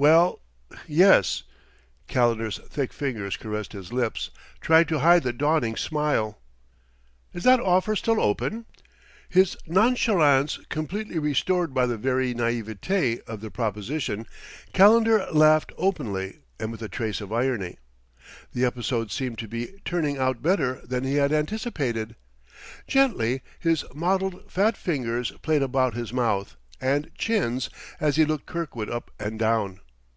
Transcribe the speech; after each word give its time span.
"Well 0.00 0.38
yes." 0.86 1.42
Calendar's 2.06 2.58
thick 2.68 2.92
fingers 2.92 3.36
caressed 3.36 3.72
his 3.72 3.92
lips, 3.92 4.30
trying 4.60 4.84
to 4.84 5.00
hide 5.00 5.24
the 5.24 5.32
dawning 5.32 5.74
smile. 5.74 6.38
"Is 7.34 7.42
that 7.42 7.58
offer 7.58 7.96
still 7.96 8.20
open?" 8.20 8.66
His 9.28 9.56
nonchalance 9.66 10.60
completely 10.68 11.18
restored 11.18 11.74
by 11.74 11.86
the 11.86 11.96
very 11.96 12.32
naïveté 12.32 13.26
of 13.28 13.40
the 13.40 13.50
proposition, 13.50 14.26
Calendar 14.72 15.26
laughed 15.32 15.72
openly 15.76 16.42
and 16.60 16.70
with 16.70 16.80
a 16.80 16.88
trace 16.88 17.20
of 17.20 17.32
irony. 17.32 17.78
The 18.52 18.64
episode 18.64 19.10
seemed 19.10 19.38
to 19.40 19.48
be 19.48 19.80
turning 19.84 20.16
out 20.16 20.40
better 20.42 20.80
than 20.86 21.02
he 21.02 21.14
had 21.16 21.32
anticipated. 21.32 22.14
Gently 22.86 23.42
his 23.58 23.84
mottled 23.92 24.48
fat 24.48 24.76
fingers 24.76 25.32
played 25.42 25.62
about 25.62 25.94
his 25.94 26.12
mouth 26.12 26.54
and 26.80 27.10
chins 27.18 27.68
as 27.98 28.14
he 28.14 28.24
looked 28.24 28.46
Kirkwood 28.46 28.88
up 28.88 29.10
and 29.18 29.36
down. 29.40 29.80